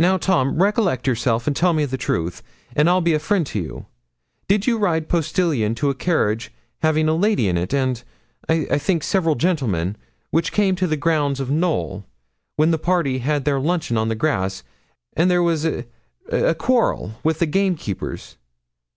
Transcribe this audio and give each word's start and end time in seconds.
'Now, 0.00 0.16
Tom, 0.16 0.60
recollect 0.60 1.06
yourself, 1.06 1.46
and 1.46 1.54
tell 1.54 1.72
me 1.74 1.84
the 1.84 1.96
truth, 1.96 2.42
and 2.74 2.90
I'll 2.90 3.00
be 3.00 3.14
a 3.14 3.20
friend 3.20 3.46
to 3.46 3.60
you. 3.62 3.86
Did 4.48 4.66
you 4.66 4.78
ride 4.78 5.08
postilion 5.08 5.76
to 5.76 5.90
a 5.90 5.94
carriage 5.94 6.50
having 6.82 7.08
a 7.08 7.14
lady 7.14 7.46
in 7.46 7.56
it, 7.56 7.72
and, 7.72 8.02
I 8.48 8.76
think, 8.78 9.04
several 9.04 9.36
gentlemen, 9.36 9.94
which 10.32 10.50
came 10.50 10.74
to 10.74 10.88
the 10.88 10.96
grounds 10.96 11.38
of 11.38 11.52
Knowl, 11.52 12.04
when 12.56 12.72
the 12.72 12.78
party 12.78 13.18
had 13.18 13.44
their 13.44 13.60
luncheon 13.60 13.96
on 13.96 14.08
the 14.08 14.16
grass, 14.16 14.64
and 15.16 15.30
there 15.30 15.40
was 15.40 15.64
a 15.64 15.84
a 16.28 16.56
quarrel 16.56 17.12
with 17.22 17.38
the 17.38 17.46
gamekeepers? 17.46 18.36